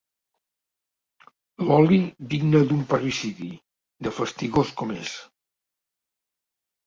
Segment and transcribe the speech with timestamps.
[1.65, 1.99] L'oli
[2.31, 3.49] digne d'un parricidi,
[4.07, 5.13] de fastigós com és.